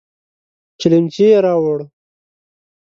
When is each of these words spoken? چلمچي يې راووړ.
چلمچي 0.79 1.25
يې 1.29 1.37
راووړ. 1.43 1.79